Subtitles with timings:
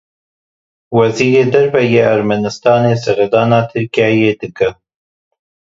[0.97, 4.69] Wezîrê Derve yê Ermenistanê serdana Tirkiyeyê dike.